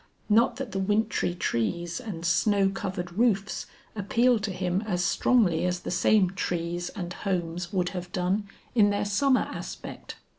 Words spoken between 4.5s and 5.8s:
him as strongly